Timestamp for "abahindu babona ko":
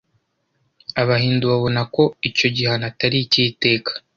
1.01-2.03